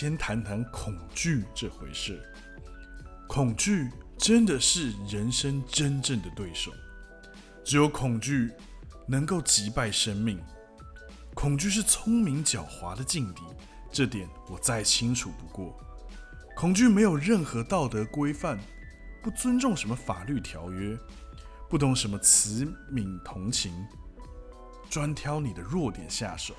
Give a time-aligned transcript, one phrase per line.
[0.00, 2.18] 先谈谈恐惧这回事。
[3.28, 6.72] 恐惧真的是人生真正的对手，
[7.62, 8.50] 只有恐惧
[9.06, 10.42] 能够击败生命。
[11.34, 13.42] 恐惧是聪明狡猾的劲敌，
[13.92, 15.78] 这点我再清楚不过。
[16.56, 18.58] 恐惧没有任何道德规范，
[19.22, 20.96] 不尊重什么法律条约，
[21.68, 23.70] 不懂什么慈悯同情，
[24.88, 26.54] 专挑你的弱点下手，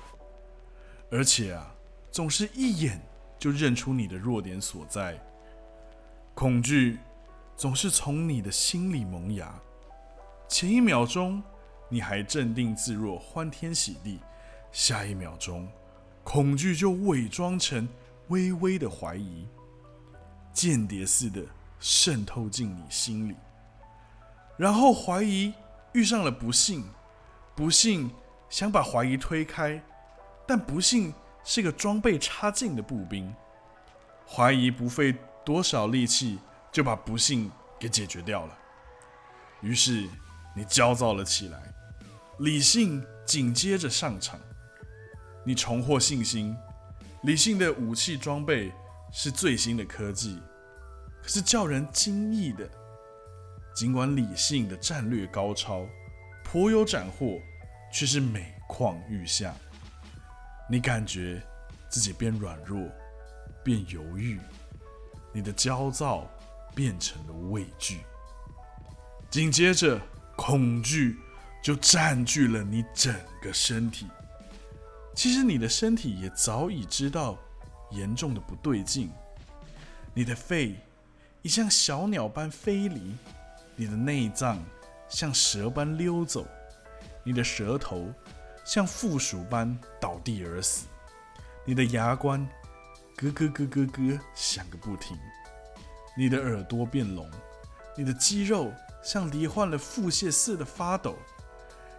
[1.10, 1.74] 而且啊，
[2.12, 3.04] 总是一眼
[3.42, 5.20] 就认出你的弱点所在。
[6.32, 7.00] 恐惧
[7.56, 9.52] 总是从你的心里萌芽，
[10.48, 11.42] 前一秒钟
[11.88, 14.20] 你还镇定自若、欢天喜地。
[14.70, 15.68] 下一秒钟，
[16.22, 17.88] 恐惧就伪装成
[18.28, 19.48] 微微的怀疑，
[20.52, 21.42] 间谍似的
[21.80, 23.34] 渗透进你心里。
[24.56, 25.52] 然后怀疑
[25.94, 26.84] 遇上了不幸，
[27.56, 28.08] 不幸
[28.48, 29.82] 想把怀疑推开，
[30.46, 31.12] 但不幸
[31.44, 33.34] 是个装备差劲的步兵，
[34.28, 36.38] 怀疑不费多少力气
[36.70, 38.58] 就把不幸给解决掉了。
[39.60, 40.08] 于是
[40.54, 41.60] 你焦躁了起来，
[42.38, 44.38] 理性紧接着上场。
[45.44, 46.56] 你重获信心，
[47.22, 48.72] 理性的武器装备
[49.12, 50.40] 是最新的科技，
[51.20, 52.68] 可是叫人惊异的，
[53.74, 55.84] 尽管理性的战略高超，
[56.44, 57.40] 颇有斩获，
[57.92, 59.52] 却是每况愈下。
[60.68, 61.42] 你感觉
[61.88, 62.90] 自己变软弱，
[63.62, 64.40] 变犹豫，
[65.32, 66.26] 你的焦躁
[66.74, 68.00] 变成了畏惧，
[69.30, 70.00] 紧接着
[70.36, 71.18] 恐惧
[71.62, 74.06] 就占据了你整个身体。
[75.14, 77.36] 其实你的身体也早已知道
[77.90, 79.10] 严重的不对劲，
[80.14, 80.76] 你的肺
[81.42, 83.14] 已像小鸟般飞离，
[83.76, 84.58] 你的内脏
[85.08, 86.46] 像蛇般溜走，
[87.22, 88.10] 你的舌头
[88.64, 90.86] 像负鼠般倒地而死，
[91.64, 92.46] 你的牙关
[93.16, 95.16] 咯咯咯咯咯响个不停，
[96.16, 97.28] 你的耳朵变聋，
[97.96, 98.72] 你的肌肉
[99.02, 101.16] 像罹患了腹泻似的发抖，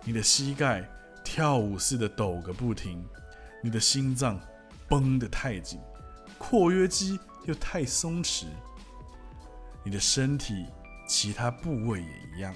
[0.04, 0.84] 你的膝盖。
[1.26, 3.02] 跳舞似的抖个不停，
[3.62, 4.38] 你的心脏
[4.90, 5.80] 绷得太紧，
[6.38, 8.48] 括约肌又太松弛，
[9.86, 10.66] 你的身体
[11.08, 12.54] 其他部位也一样，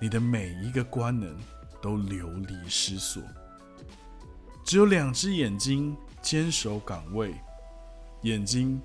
[0.00, 1.38] 你的每一个官能
[1.80, 3.22] 都流离失所，
[4.64, 7.34] 只有两只眼睛坚守岗位，
[8.22, 8.80] 眼睛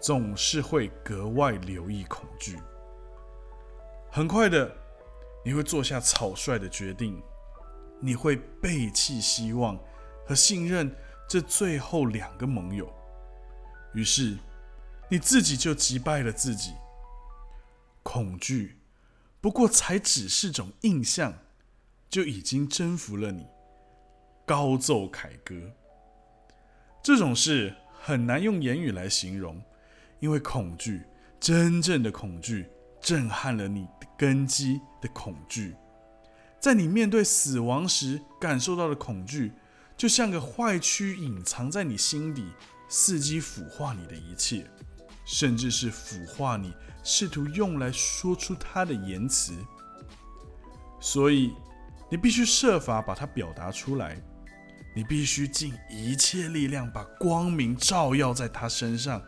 [0.00, 2.58] 总是会格外留意恐惧。
[4.10, 4.70] 很快的，
[5.44, 7.22] 你会做下草率的决定。
[8.00, 9.78] 你会背弃希望
[10.26, 10.94] 和信任
[11.26, 12.92] 这最后两个盟友，
[13.94, 14.36] 于是
[15.08, 16.74] 你自己就击败了自己。
[18.02, 18.76] 恐惧
[19.40, 21.32] 不过才只是种印象，
[22.14, 23.44] 就已经征服了你，
[24.46, 25.72] 高奏凯歌。
[27.02, 29.60] 这种事很难用言语来形容，
[30.20, 31.02] 因为恐惧，
[31.40, 32.70] 真正的恐惧，
[33.00, 35.74] 震撼了你的根基的恐惧。
[36.60, 39.50] 在你面对死亡时感受到的恐惧，
[39.96, 42.46] 就像个坏蛆隐藏在你心底，
[42.88, 44.64] 伺机腐化你的一切，
[45.24, 49.52] 甚至是腐化你试图用来说出它的言辞。
[51.00, 51.52] 所以，
[52.14, 54.16] 你必须设法把它表达出来，
[54.94, 59.20] 你必须尽一切力量把光明照耀在它身上，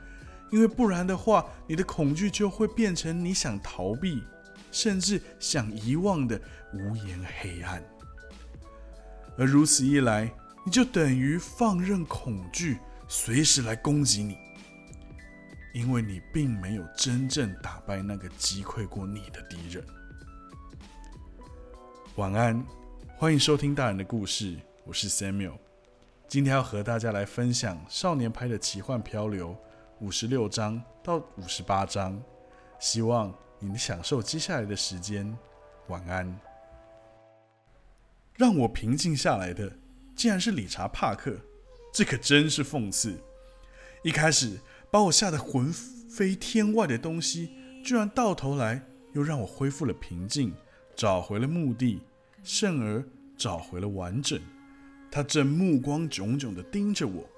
[0.52, 4.22] 因为不然的话，你的恐惧就会变成你想逃避。
[4.70, 6.40] 甚至想遗忘的
[6.72, 7.82] 无言黑暗，
[9.36, 10.30] 而如此一来，
[10.64, 12.78] 你就等于放任恐惧
[13.08, 14.36] 随时来攻击你，
[15.74, 19.84] 因为你并没有真正打败那个击溃过你的敌人。
[22.16, 22.64] 晚安，
[23.18, 25.52] 欢迎收听大人的故事，我是 Samuel，
[26.26, 29.54] 今天要和大家来分享少年派的奇幻漂流
[30.00, 32.18] 五十六章到五十八章，
[32.78, 33.34] 希望。
[33.58, 35.36] 你能享受接下来的时间，
[35.88, 36.38] 晚安。
[38.34, 39.70] 让我平静下来的，
[40.14, 41.36] 竟然是理查·帕克，
[41.92, 43.18] 这可真是讽刺。
[44.02, 44.58] 一开始
[44.90, 47.50] 把我吓得魂飞天外的东西，
[47.84, 48.82] 居然到头来
[49.12, 50.54] 又让我恢复了平静，
[50.94, 52.02] 找回了目的，
[52.46, 53.04] 甚而
[53.36, 54.40] 找回了完整。
[55.10, 57.28] 他正目光炯炯地盯着我。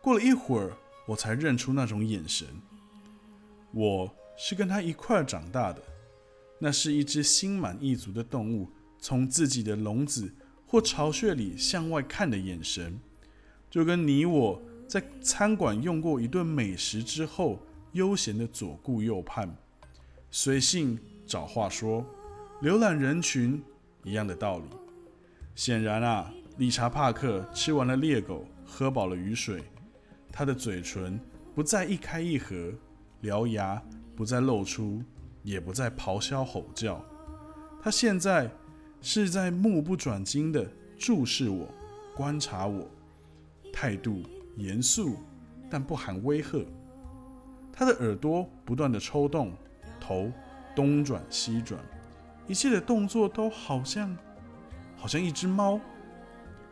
[0.00, 0.76] 过了一会儿，
[1.08, 2.46] 我才认出那种眼神。
[3.72, 4.14] 我。
[4.36, 5.80] 是跟他一块长大的，
[6.58, 8.68] 那是一只心满意足的动物，
[8.98, 10.34] 从自己的笼子
[10.66, 12.98] 或巢穴里向外看的眼神，
[13.70, 17.60] 就跟你我在餐馆用过一顿美食之后，
[17.92, 19.56] 悠闲的左顾右盼，
[20.32, 22.04] 随性找话说，
[22.60, 23.62] 浏览人群
[24.04, 24.64] 一样的道理。
[25.56, 29.62] 显然啊，理查·帕克吃完了猎狗，喝饱了雨水，
[30.30, 31.18] 他的嘴唇
[31.54, 32.72] 不再一开一合，
[33.22, 33.82] 獠牙
[34.14, 35.02] 不再露出，
[35.42, 37.04] 也不再咆哮吼叫。
[37.82, 38.50] 他现在
[39.00, 40.66] 是在目不转睛地
[40.98, 41.68] 注视我，
[42.16, 42.88] 观察我，
[43.72, 44.22] 态度
[44.56, 45.16] 严肃，
[45.70, 46.66] 但不含威吓。
[47.72, 49.52] 他的耳朵不断地抽动，
[50.00, 50.30] 头
[50.74, 51.80] 东转西转，
[52.46, 54.16] 一切的动作都好像，
[54.96, 55.80] 好像一只猫。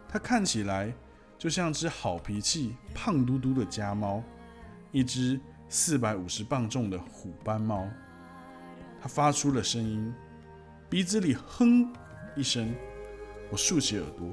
[0.09, 0.93] 它看起来
[1.39, 4.23] 就像只好脾气、胖嘟嘟的家猫，
[4.91, 7.89] 一只四百五十磅重的虎斑猫。
[9.01, 10.15] 它发出了声音，
[10.91, 11.91] 鼻子里哼
[12.37, 12.75] 一声，
[13.51, 14.29] 我竖起耳朵，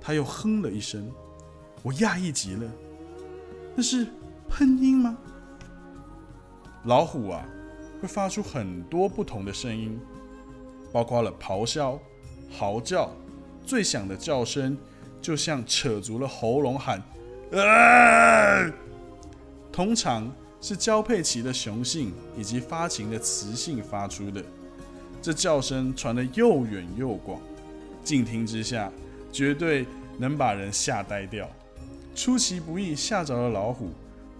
[0.00, 1.10] 它又哼了一声，
[1.82, 2.70] 我讶异极了，
[3.76, 4.08] 那是
[4.48, 5.16] 喷音吗？
[6.84, 7.46] 老虎啊，
[8.02, 9.98] 会发出很多不同的声音，
[10.96, 12.00] 包括了咆哮、
[12.50, 13.10] 嚎叫，
[13.66, 14.74] 最响的叫声
[15.20, 16.98] 就像扯足了喉咙喊
[17.52, 18.72] “啊”，
[19.70, 24.42] 通常是交配期的雄性以及发情的雌性发出的。
[25.20, 27.38] 这叫声传得又远又广，
[28.02, 28.90] 静听之下，
[29.30, 29.84] 绝对
[30.16, 31.46] 能把人吓呆掉。
[32.14, 33.90] 出其不意吓着了老虎，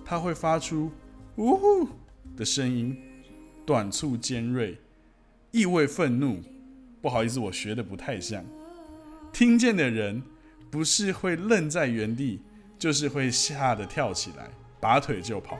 [0.07, 0.91] 它会发出
[1.37, 1.87] “呜呼”。
[2.35, 2.97] 的声音
[3.67, 4.79] 短促尖锐，
[5.57, 6.43] 意味愤怒。
[7.01, 8.45] 不好意思，我学的不太像。
[9.33, 10.23] 听见的人
[10.71, 12.43] 不是会愣在原地，
[12.79, 15.57] 就是会吓得跳起来，拔腿就跑。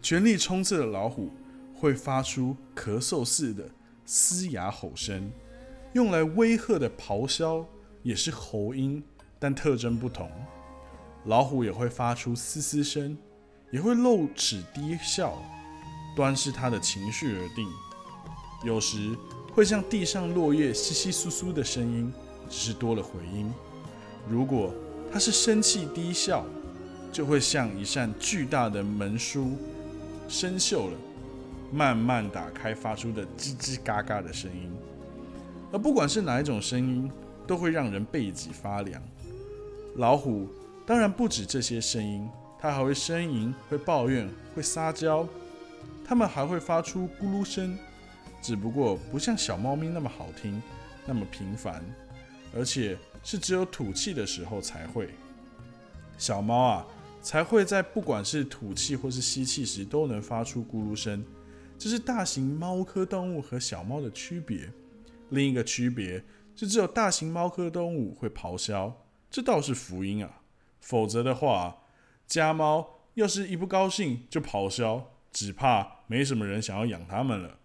[0.00, 1.32] 全力冲刺的老虎
[1.74, 3.68] 会发出咳嗽似的
[4.04, 5.28] 嘶哑吼声，
[5.94, 7.66] 用来威吓的咆哮
[8.04, 9.02] 也是喉音，
[9.40, 10.30] 但特征不同。
[11.24, 13.18] 老虎也会发出嘶嘶声。
[13.70, 15.42] 也会露齿低笑，
[16.16, 17.68] 端视他的情绪而定。
[18.62, 19.16] 有时
[19.54, 22.12] 会像地上落叶稀稀疏疏的声音，
[22.48, 23.52] 只是多了回音。
[24.28, 24.72] 如果
[25.12, 26.44] 他是生气低笑，
[27.12, 29.52] 就会像一扇巨大的门书
[30.28, 30.96] 生锈了，
[31.72, 34.70] 慢慢打开，发出的吱吱嘎嘎的声音。
[35.72, 37.10] 而不管是哪一种声音，
[37.46, 39.02] 都会让人背脊发凉。
[39.96, 40.48] 老虎
[40.86, 42.28] 当然不止这些声音。
[42.60, 45.24] 它还会呻吟，会抱怨，会撒娇。
[46.04, 47.78] 它们还会发出咕噜声，
[48.40, 50.62] 只不过不像小猫咪那么好听，
[51.06, 51.84] 那么频繁，
[52.54, 55.10] 而且是只有吐气的时候才会。
[56.16, 56.86] 小猫啊，
[57.22, 61.24] 才会在不管是吐气或是吸气时都能发出咕噜声。
[61.78, 64.68] 这是大型猫科动物和小猫的区别。
[65.30, 66.24] 另一个区别
[66.56, 70.40] 是，只有大型猫科动物会咆哮，这倒是福音啊。
[70.80, 71.82] 否则的话，
[72.26, 77.57] 家猫要是一不高兴就咆哮，只怕没什么人想要养它们了。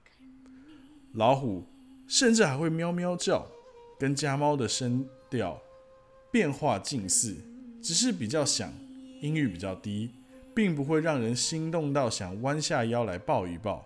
[1.14, 1.64] 老虎
[2.08, 3.48] 甚至还会喵喵叫，
[4.00, 5.62] 跟家猫的声调
[6.32, 7.36] 变化近似，
[7.82, 8.74] 只是比较响，
[9.22, 10.12] 音域比较低，
[10.54, 13.86] 并不会让人心动到想弯下腰来抱一抱。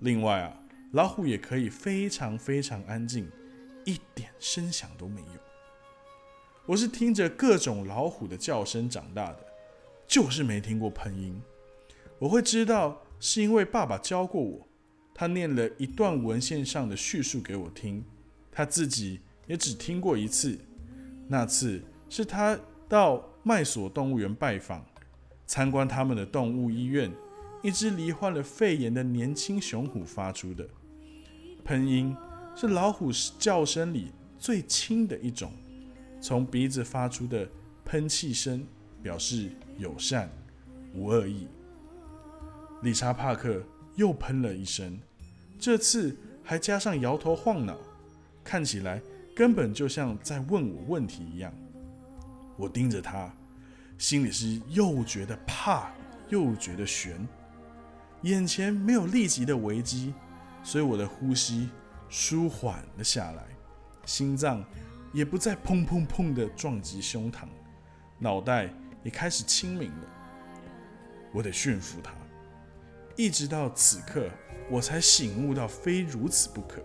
[0.00, 0.60] 另外啊，
[0.92, 3.28] 老虎也可以非常非常安静，
[3.84, 5.40] 一点声响都没有。
[6.66, 9.38] 我是听着各种老虎的叫声长大的。
[10.06, 11.42] 就是没听过喷音，
[12.18, 14.68] 我会知道是因为爸爸教过我，
[15.14, 18.04] 他念了一段文献上的叙述给我听，
[18.52, 20.58] 他自己也只听过一次，
[21.28, 21.80] 那次
[22.10, 24.84] 是他到麦索动物园拜访，
[25.46, 27.10] 参观他们的动物医院，
[27.62, 30.68] 一只罹患了肺炎的年轻雄虎发出的
[31.64, 32.14] 喷音，
[32.56, 35.52] 是老虎叫声里最轻的一种，
[36.20, 37.48] 从鼻子发出的
[37.84, 38.66] 喷气声。
[39.04, 40.30] 表示友善，
[40.94, 41.46] 无恶意。
[42.80, 43.62] 理查·帕克
[43.96, 44.98] 又喷了一声，
[45.58, 47.76] 这次还加上摇头晃脑，
[48.42, 49.00] 看起来
[49.34, 51.52] 根本就像在问我问题一样。
[52.56, 53.34] 我盯着他，
[53.98, 55.90] 心里是又觉得怕，
[56.28, 57.26] 又觉得悬。
[58.22, 60.14] 眼前没有立即的危机，
[60.62, 61.68] 所以我的呼吸
[62.08, 63.44] 舒缓了下来，
[64.06, 64.64] 心脏
[65.12, 67.46] 也不再砰砰砰的撞击胸膛，
[68.18, 68.72] 脑袋。
[69.04, 70.08] 也开始清明了，
[71.30, 72.10] 我得驯服它。
[73.16, 74.28] 一直到此刻，
[74.70, 76.82] 我才醒悟到非如此不可。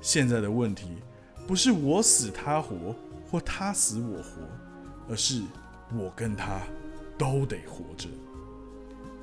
[0.00, 0.98] 现在的问题
[1.46, 2.94] 不是我死他活，
[3.30, 4.42] 或他死我活，
[5.08, 5.42] 而是
[5.94, 6.60] 我跟他
[7.16, 8.08] 都得活着。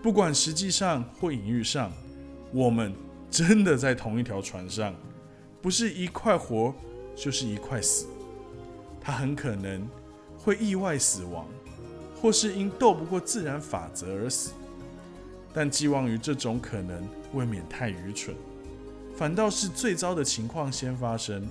[0.02, 1.92] 不管实际上或隐喻上，
[2.54, 2.94] 我们
[3.30, 4.96] 真的在同一条船上，
[5.62, 6.74] 不是一块活
[7.16, 8.08] 就是一块死。
[9.02, 9.88] 他很可能
[10.38, 11.46] 会意外死亡。
[12.22, 14.52] 或是因斗不过自然法则而死，
[15.60, 18.34] 但寄望于这种可能未免太愚蠢，
[19.14, 21.46] 反倒是最糟的情况先发生。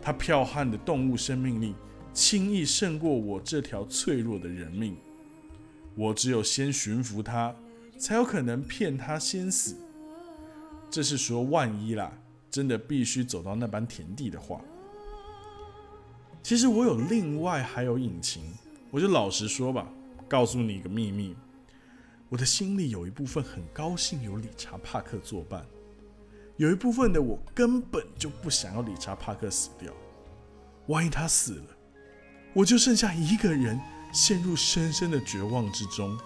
[0.00, 1.74] 他剽悍的动物生命力
[2.14, 4.96] 轻易胜过我这条脆弱的人命，
[5.96, 7.52] 我只有先驯服他，
[7.98, 9.74] 才有可能骗他先死。
[10.88, 12.16] 这是说万一啦，
[12.52, 14.60] 真的必须走到那般田地的话。
[16.40, 18.44] 其实我有另外还有隐情，
[18.92, 19.88] 我就老实说吧，
[20.28, 21.34] 告诉你一个秘密，
[22.32, 25.62] 我的心里有一部分很高兴有理查帕克作伴，
[26.56, 29.92] 有一部分的我根本就不想要理查帕克死掉。
[30.86, 31.64] 万一他死了，
[32.54, 33.78] 我就剩下一个人
[34.14, 36.18] 陷入深深的绝望之中，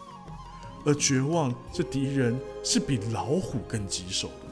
[0.85, 4.47] 而绝望这敌人是比老虎更棘手的。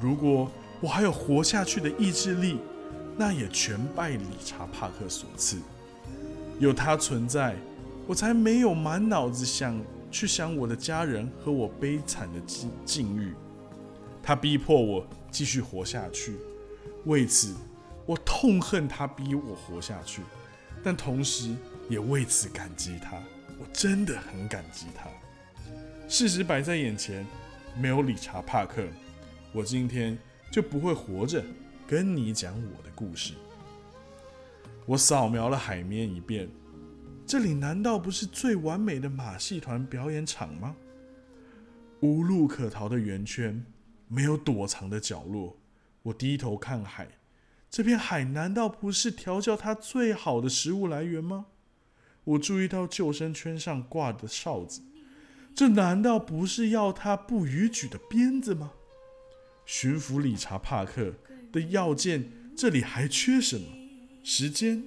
[0.00, 2.58] 如果我还有活下去的意志力，
[3.16, 5.58] 那也全拜理查帕克所赐。
[6.58, 7.54] 有他存在，
[8.08, 13.34] 我才没有满脑子想去想我的家人和我悲惨的境境遇。
[14.22, 16.36] 他逼迫我继续活下去，
[17.04, 17.54] 为此
[18.04, 20.22] 我痛恨他逼我活下去，
[20.82, 21.54] 但同时
[21.88, 23.16] 也为此感激他。
[23.58, 25.08] 我真的很感激他。
[26.08, 27.26] 事实摆在眼前，
[27.78, 28.82] 没有理查帕克，
[29.52, 30.18] 我今天
[30.50, 31.42] 就不会活着。
[31.88, 33.34] 跟你讲我的故事。
[34.86, 36.48] 我扫描了海面一遍，
[37.26, 40.76] 这里难道不是最完美的马戏团表演场吗？
[42.00, 43.64] 无路可逃的圆圈，
[44.06, 45.56] 没有躲藏的角落。
[46.02, 47.08] 我低头看海，
[47.68, 51.46] 这片海难道不是调教它最好的食物来源吗？
[52.22, 54.82] 我注意到救生圈上挂的哨子，
[55.52, 58.70] 这难道不是要它不逾矩的鞭子吗？
[59.64, 61.14] 巡抚理查帕克。
[61.50, 63.66] 的要件，这里还缺什么？
[64.22, 64.84] 时间，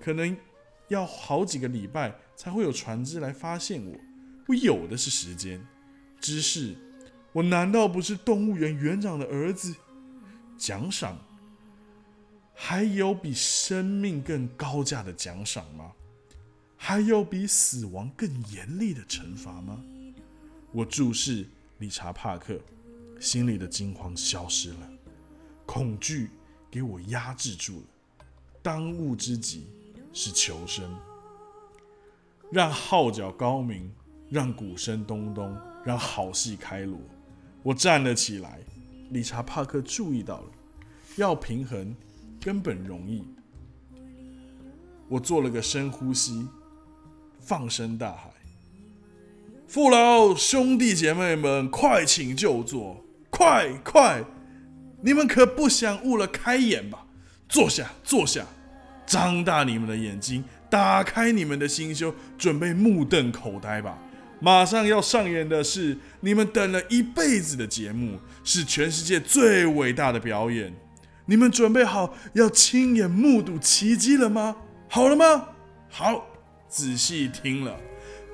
[0.00, 0.36] 可能
[0.94, 3.94] 要好几个礼拜才会有船只来发现我。
[4.46, 5.64] 我有的是时间。
[6.20, 6.74] 知识，
[7.32, 9.74] 我难道不是动物园园长的儿子？
[10.56, 11.18] 奖赏，
[12.54, 15.92] 还有比生命更高价的奖赏吗？
[16.76, 19.82] 还有比死亡更严厉的惩罚吗？
[20.72, 21.46] 我注视
[21.78, 22.58] 理查帕克，
[23.20, 24.90] 心里的惊慌消失了。
[25.66, 26.30] 恐惧
[26.70, 27.86] 给我压制住了，
[28.62, 29.66] 当务之急
[30.14, 30.90] 是求生。
[32.50, 33.92] 让号角高鸣，
[34.30, 35.54] 让鼓声咚咚，
[35.84, 36.98] 让好戏开锣。
[37.62, 38.60] 我站了起来。
[39.10, 40.46] 理查·帕克注意到了，
[41.16, 41.94] 要平衡
[42.40, 43.22] 根本容易。
[45.08, 46.48] 我做了个深呼吸，
[47.38, 48.32] 放声大喊
[49.68, 54.24] ：“父老兄弟姐妹们，快请就坐，快快！”
[55.02, 57.06] 你们可不想误了开眼吧？
[57.46, 58.46] 坐下，坐下，
[59.06, 63.98] 张大你们的眼睛，打开你们的心胸，准备目瞪口呆吧！
[64.40, 70.74] 马上要上演的是你们等了一辈子的节目，是全世界最伟大的表演。
[71.26, 74.56] 你们准备好要亲眼目睹奇迹了吗？
[74.88, 75.48] 好了吗？
[75.88, 76.26] 好，
[76.68, 77.74] 仔细听了，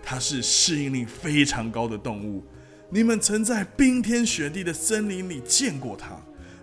[0.03, 2.45] 它是适应力非常高的动物。
[2.89, 6.09] 你们曾在冰天雪地的森林里见过它。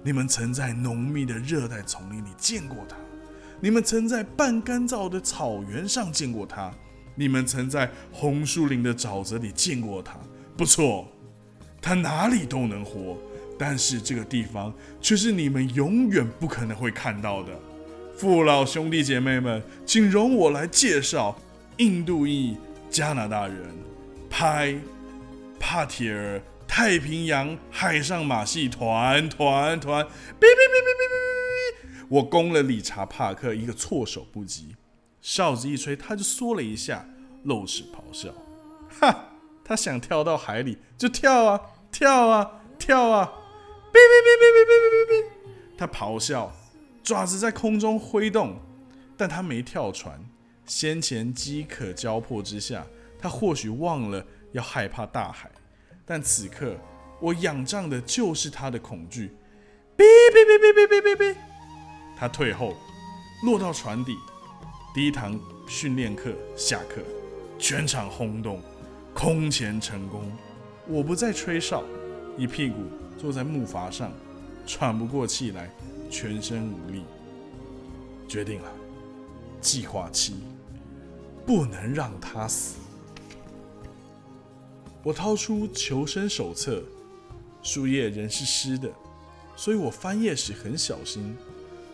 [0.04, 2.96] 你们曾在浓密的热带丛林里见过它，
[3.60, 6.72] 你们曾在半干燥的草原上见过它，
[7.16, 10.18] 你们曾在红树林的沼泽里见过它。
[10.56, 11.08] 不错，
[11.82, 13.18] 它哪里都能活，
[13.58, 17.52] 但是这个地方却是你们永远不可能会看到的。
[18.16, 21.36] 父老兄弟姐妹们，请容我来介绍
[21.78, 22.58] 印度裔
[22.90, 23.56] 加拿大人
[24.30, 24.76] 拍
[25.60, 30.04] 帕铁尔太平洋海上马戏团团团。
[30.40, 31.27] 别别别别别别！
[32.10, 34.76] 我攻了理查帕克一个措手不及，
[35.22, 37.08] 哨子一吹，他就缩了一下，
[37.44, 38.34] 露齿咆哮。
[39.00, 39.26] 哈！
[39.64, 41.60] 他想跳到海里就跳啊
[41.92, 43.34] 跳啊跳啊！
[43.92, 45.26] 哔哔哔哔哔哔哔哔！
[45.78, 46.50] 他咆哮，
[47.04, 48.58] 爪子在空中挥动，
[49.18, 50.24] 但他没跳船。
[50.66, 52.88] 先前饥渴交迫之下，
[53.20, 55.52] 他或许忘了要害怕大海。
[56.06, 56.78] 但此刻，
[57.20, 59.36] 我仰仗的就是他的恐惧。
[59.98, 61.36] 哔哔哔哔哔哔哔哔，
[62.20, 62.74] 他退后，
[63.44, 64.18] 落到船底。
[64.94, 67.02] 第一堂训练课下课，
[67.60, 68.60] 全场轰动，
[69.14, 70.32] 空前成功。
[70.88, 71.84] 我不再吹哨，
[72.36, 72.78] 一屁股
[73.20, 74.12] 坐在木筏上，
[74.66, 75.70] 喘不过气来，
[76.10, 77.04] 全身无力。
[78.28, 78.72] 决定了，
[79.62, 80.38] 计划七，
[81.46, 82.78] 不能让他死。
[85.04, 86.84] 我掏出求生手册，
[87.62, 88.92] 树叶仍是湿的，
[89.56, 91.38] 所以我翻页时很小心。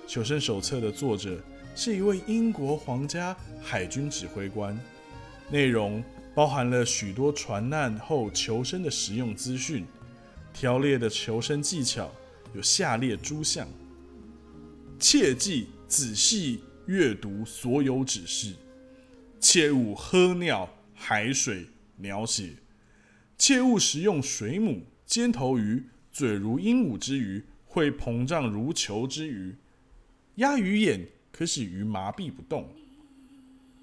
[0.06, 1.42] 求生手册的作者
[1.76, 4.78] 是一位英国皇家海军指挥官，
[5.50, 6.04] 内容
[6.36, 9.86] 包含了许多船难后求生的实用资讯。
[10.54, 12.12] 条列的求生技巧
[12.54, 13.68] 有下列诸项：
[15.00, 18.54] 切记仔细阅读所有指示，
[19.40, 22.52] 切勿喝尿、海水描写，
[23.36, 29.56] 切勿食用水母、尖头鱼、嘴如鹦鹉之鱼、会膨胀如球之鱼。
[30.36, 32.68] 鸭鱼眼可使鱼麻痹不动。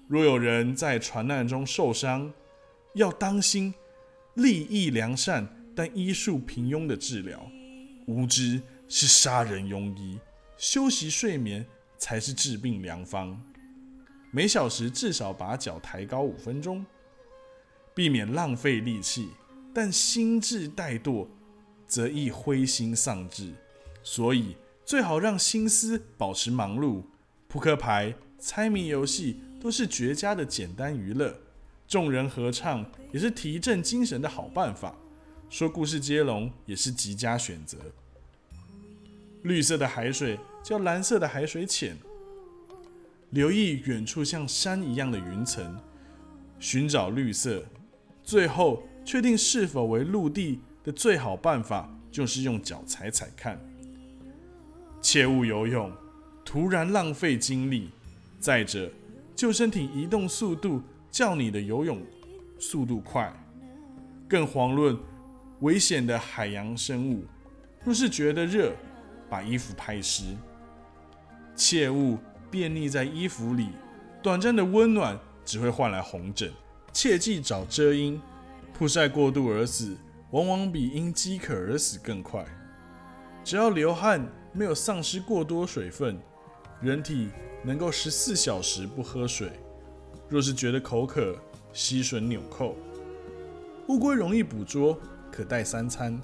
[0.07, 2.31] 若有人在船难中受伤，
[2.95, 3.73] 要当心
[4.33, 7.49] 利益良善但医术平庸的治疗。
[8.07, 10.19] 无知是杀人庸医，
[10.57, 11.65] 休息睡眠
[11.97, 13.41] 才是治病良方。
[14.31, 16.85] 每小时至少把脚抬高五分钟，
[17.95, 19.29] 避免浪费力气。
[19.73, 21.25] 但心智怠惰，
[21.87, 23.53] 则易灰心丧志。
[24.03, 27.03] 所以最好让心思保持忙碌。
[27.47, 31.35] 扑克牌、猜谜游戏都是绝佳的简单娱乐。
[31.87, 34.95] 众人合唱也是提振精神的好办法。
[35.49, 37.77] 说故事接龙也是极佳选择。
[39.43, 41.97] 绿色的海水叫蓝色的海水浅。
[43.31, 45.77] 留意远处像山一样的云层，
[46.59, 47.63] 寻找绿色。
[48.23, 53.59] 最后确定是否为陆地的最好办法，就是用脚踩踩看。
[55.01, 55.91] 切勿游泳，
[56.45, 57.89] 突然浪费精力。
[58.39, 58.91] 再者，
[59.35, 62.01] 救生艇移动速度较你的游泳
[62.59, 63.33] 速度快。
[64.27, 64.97] 更遑论
[65.59, 67.25] 危险的海洋生物。
[67.83, 68.73] 若是觉得热，
[69.29, 70.23] 把衣服拍湿。
[71.55, 72.17] 切勿。
[72.51, 73.69] 便溺在衣服里，
[74.21, 76.51] 短暂的温暖只会换来红疹。
[76.91, 78.21] 切记找遮阴。
[78.73, 79.95] 曝晒过度而死，
[80.31, 82.43] 往往比因饥渴而死更快。
[83.41, 86.17] 只要流汗没有丧失过多水分，
[86.81, 87.29] 人体
[87.63, 89.51] 能够十四小时不喝水。
[90.29, 91.35] 若是觉得口渴，
[91.73, 92.75] 吸吮纽扣。
[93.87, 94.97] 乌龟容易捕捉，
[95.31, 96.21] 可带三餐。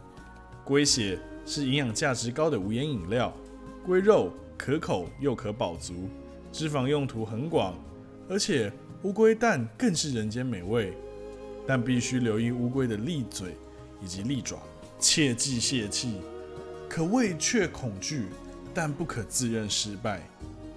[0.63, 3.33] 龟血是营养价值高的无盐饮料。
[3.85, 4.31] 龟肉。
[4.59, 6.09] 可口又可饱足，
[6.51, 7.75] 脂肪用途很广，
[8.27, 10.97] 而且乌龟蛋更是人间美味。
[11.67, 13.55] 但必须留意乌龟的利嘴
[14.01, 14.57] 以及利爪，
[14.97, 16.19] 切忌泄气。
[16.89, 18.25] 可畏却恐惧，
[18.73, 20.21] 但不可自认失败。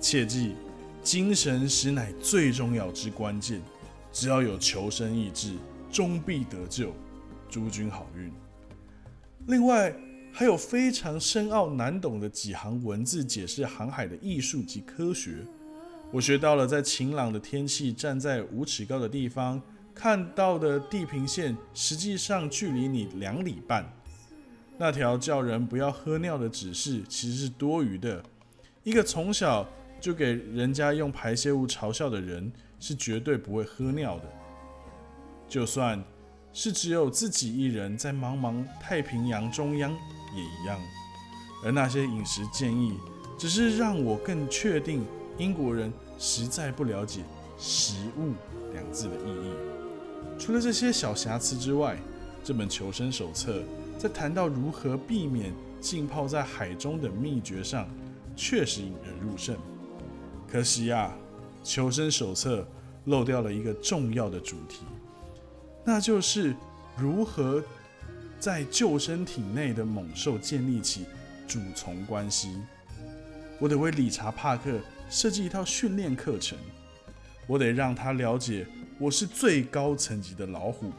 [0.01, 0.55] 切记，
[1.03, 3.61] 精神实乃最重要之关键。
[4.13, 5.55] 只要有求生意志，
[5.91, 6.93] 终必得救。
[7.49, 8.33] 诸君好运。
[9.47, 9.95] 另外。
[10.33, 15.45] 还有非常深奥难懂的几行文字解释航海的艺术及科学。
[16.13, 19.61] 我学到了，在晴朗的天气，站在五尺高的地方
[19.93, 23.85] 看到的地平线，实际上距离你两里半。
[24.81, 28.25] 那条叫人不要喝尿的指示其实是多余的。
[28.83, 29.69] 一个从小
[30.01, 34.25] 就给人家用排泄物嘲笑的人，是绝对不会喝尿的。
[35.47, 36.03] 就算
[36.55, 39.93] 是只有自己一人在茫茫太平洋中央。
[40.35, 40.81] 也一样，
[41.65, 42.97] 而那些饮食建议，
[43.37, 45.05] 只是让我更确定
[45.37, 47.23] 英国人实在不了解
[47.59, 48.33] “食物”
[48.73, 49.51] 两字的意义。
[50.39, 51.99] 除了这些小瑕疵之外，
[52.45, 53.61] 这本求生手册
[54.01, 57.87] 在谈到如何避免浸泡在海中的秘诀上，
[58.35, 59.55] 确实引人入胜。
[60.51, 61.15] 可惜呀，
[61.63, 62.67] 求生手册
[63.05, 64.87] 漏掉了一个重要的主题，
[65.85, 66.57] 那就是
[66.97, 67.63] 如何。
[68.39, 71.05] 在救生艇内的猛兽建立起
[71.47, 72.57] 主从关系，
[73.59, 76.57] 我得为理查·帕克设计一套训练课程。
[77.47, 78.67] 我得让他了解
[78.99, 80.91] 我是最高层级的老虎，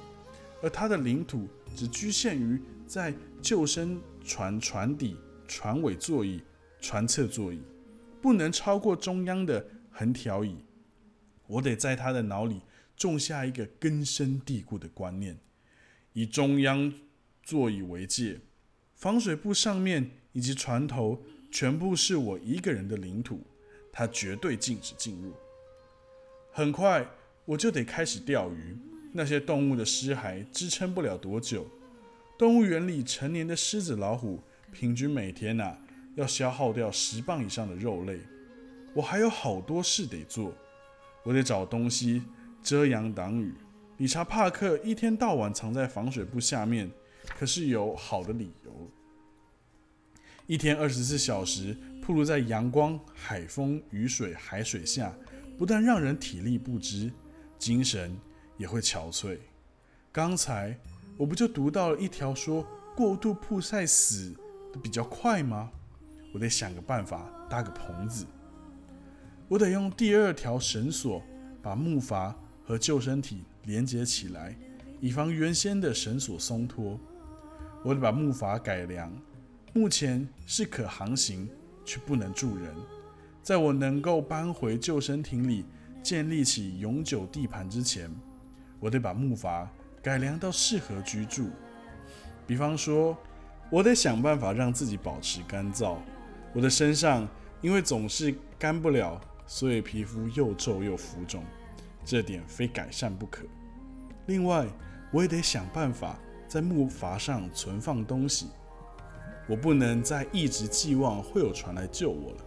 [0.61, 5.15] 而他的领土只局限于在救生船船底、
[5.47, 6.43] 船尾座椅、
[6.81, 7.61] 船侧座椅，
[8.21, 10.57] 不能超过中央的横条椅。
[11.47, 12.59] 我得在他的脑里
[12.97, 15.39] 种下一个根深蒂固的观念，
[16.11, 16.93] 以中央。
[17.43, 18.39] 座椅为界，
[18.95, 23.41] 防水布上面以及船头全部是我一个人的领土，
[23.91, 25.33] 他绝对禁止进入。
[26.51, 27.09] 很快
[27.45, 28.77] 我就得开始钓鱼，
[29.11, 31.65] 那些动物的尸骸支撑不了多久。
[32.41, 35.77] 动物园里成年的狮子、老虎，平均每天呐
[36.15, 38.19] 要消耗掉十磅以上的肉类。
[38.95, 40.51] 我还有好多事得做，
[41.21, 42.23] 我得找东西
[42.63, 43.53] 遮阳挡雨。
[43.97, 46.89] 理查·帕克一天到晚藏在防水布下面。
[47.37, 48.89] 可是有好的理由。
[50.47, 55.15] 一天二十四小时暴露在阳光、海风、雨水、海水下，
[55.59, 57.11] 不但让人体力不支，
[57.59, 58.17] 精神
[58.57, 59.37] 也会憔悴。
[60.11, 60.75] 刚才
[61.17, 64.33] 我不就读到了一条说过度曝晒死
[64.73, 65.71] 的比较快吗？
[66.33, 68.25] 我得想个办法搭个棚子。
[69.47, 71.21] 我得用第二条绳索
[71.61, 74.55] 把木筏和救生艇连接起来，
[74.99, 76.99] 以防原先的绳索松脱。
[77.83, 79.11] 我得把木筏改良，
[79.73, 81.49] 目前是可航行，
[81.83, 82.73] 却不能住人。
[83.43, 85.65] 在我能够搬回救生艇里，
[86.01, 88.09] 建立起永久地盘之前，
[88.79, 89.67] 我得把木筏
[90.01, 91.49] 改良到适合居住。
[92.47, 93.15] 比方说，
[93.69, 95.97] 我得想办法让自己保持干燥。
[96.53, 97.27] 我的身上
[97.61, 101.43] 因为总是干不了，所以皮肤又皱又浮肿，
[102.03, 103.43] 这点非改善不可。
[104.25, 104.65] 另外，
[105.11, 108.47] 我也得想办法在木筏上存放东西。
[109.47, 112.37] 我不能再一直寄望会有船来救我了。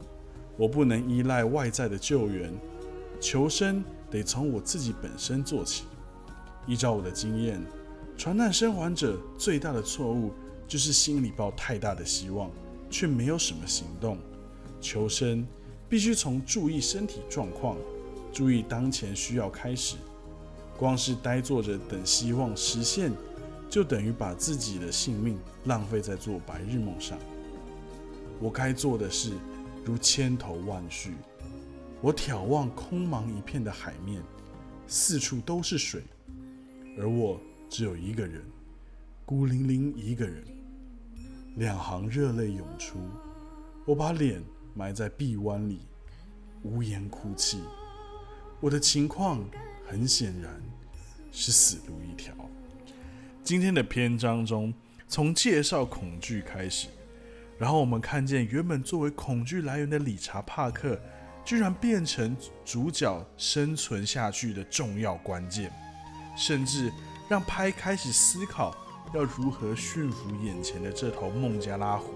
[0.57, 2.53] 我不能依赖外在的救援，
[3.21, 5.85] 求生得从我自己本身做起。
[6.66, 7.61] 依照我的经验，
[8.16, 10.33] 船难生还者最大的错误
[10.66, 12.50] 就是心里抱太大的希望，
[12.90, 14.18] 却没有什么行动。
[14.81, 15.46] 求生
[15.88, 17.77] 必须从注意身体状况、
[18.33, 19.96] 注意当前需要开始。
[20.77, 23.12] 光是呆坐着等希望实现，
[23.70, 27.18] 就等于把自己的性命浪费在做白日梦上。
[28.40, 29.33] 我该做的事。
[29.87, 31.12] 如千头万绪，
[32.00, 34.22] 我眺望空茫一片的海面，
[34.87, 36.03] 四处都是水，
[36.98, 38.42] 而我只有一个人，
[39.24, 40.44] 孤零零一个人。
[41.57, 42.98] 两行热泪涌出，
[43.85, 44.42] 我把脸
[44.74, 45.80] 埋在臂弯里，
[46.62, 47.61] 无言哭泣。
[48.61, 49.44] 我的情况
[49.87, 50.61] 很显然
[51.30, 52.35] 是死路一条。
[53.44, 54.74] 今天的篇章中，
[55.07, 56.88] 从介绍恐惧开始。
[57.57, 61.00] 然后我们看见，原本作为恐惧来源的理查·帕克，
[61.44, 65.72] 居然变成主角生存下去的重要关键，
[66.37, 66.92] 甚至
[67.29, 68.77] 让拍开始思考
[69.14, 72.12] 要如何驯服眼前的这头孟加拉虎。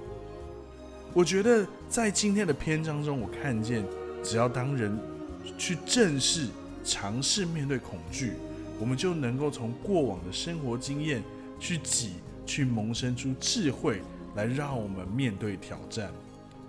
[1.14, 3.84] 我觉得在今天的篇章中，我看见，
[4.22, 4.98] 只要当人
[5.56, 6.48] 去正视、
[6.84, 8.34] 尝试面对恐惧，
[8.78, 11.22] 我们就能够从过往的生活经验
[11.58, 12.14] 去挤、
[12.46, 14.02] 去萌生出智慧。
[14.34, 16.12] 来让我们面对挑战，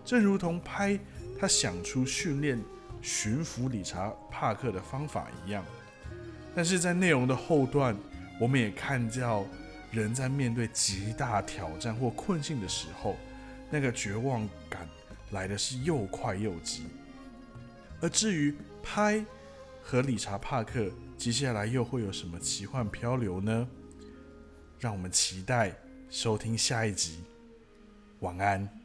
[0.03, 0.97] 正如同拍
[1.39, 2.59] 他想出训练
[2.99, 5.63] 驯服理查·帕克的方法一样。
[6.55, 7.95] 但是在内容的后段，
[8.39, 9.45] 我们也看到
[9.91, 13.15] 人在面对极大挑战或困境的时候，
[13.69, 14.87] 那个绝望感
[15.31, 16.83] 来的是又快又急。
[18.01, 19.23] 而至于拍
[19.81, 23.67] 和理查·帕克接下来又会有什么奇幻漂流呢？
[24.79, 25.75] 让我们期待
[26.09, 27.23] 收听下一集。
[28.21, 28.78] 晚安。